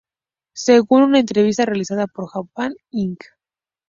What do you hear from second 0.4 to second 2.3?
Según una entrevista realizada por